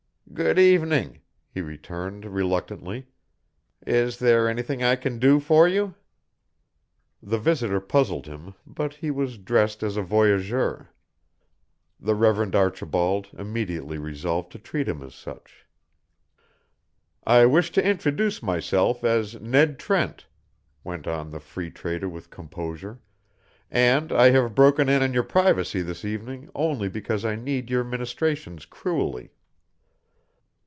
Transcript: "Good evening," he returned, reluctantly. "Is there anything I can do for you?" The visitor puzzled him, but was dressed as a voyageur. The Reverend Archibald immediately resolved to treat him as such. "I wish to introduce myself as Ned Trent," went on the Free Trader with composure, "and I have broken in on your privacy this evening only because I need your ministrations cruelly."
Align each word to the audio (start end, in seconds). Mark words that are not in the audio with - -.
"Good 0.33 0.57
evening," 0.57 1.19
he 1.53 1.59
returned, 1.59 2.23
reluctantly. 2.23 3.05
"Is 3.85 4.17
there 4.17 4.47
anything 4.47 4.81
I 4.81 4.95
can 4.95 5.19
do 5.19 5.41
for 5.41 5.67
you?" 5.67 5.93
The 7.21 7.37
visitor 7.37 7.81
puzzled 7.81 8.27
him, 8.27 8.53
but 8.65 9.01
was 9.03 9.37
dressed 9.37 9.83
as 9.83 9.97
a 9.97 10.01
voyageur. 10.01 10.89
The 11.99 12.15
Reverend 12.15 12.55
Archibald 12.55 13.27
immediately 13.37 13.97
resolved 13.97 14.53
to 14.53 14.57
treat 14.57 14.87
him 14.87 15.03
as 15.03 15.13
such. 15.15 15.67
"I 17.27 17.45
wish 17.45 17.69
to 17.73 17.85
introduce 17.85 18.41
myself 18.41 19.03
as 19.03 19.35
Ned 19.41 19.77
Trent," 19.79 20.27
went 20.81 21.07
on 21.07 21.31
the 21.31 21.41
Free 21.41 21.69
Trader 21.69 22.07
with 22.07 22.29
composure, 22.29 23.01
"and 23.69 24.13
I 24.13 24.29
have 24.29 24.55
broken 24.55 24.87
in 24.87 25.03
on 25.03 25.13
your 25.13 25.23
privacy 25.23 25.81
this 25.81 26.05
evening 26.05 26.49
only 26.55 26.87
because 26.87 27.25
I 27.25 27.35
need 27.35 27.69
your 27.69 27.83
ministrations 27.83 28.65
cruelly." 28.65 29.31